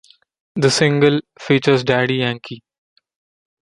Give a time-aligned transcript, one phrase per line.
[0.55, 2.63] The single, features Daddy Yankee.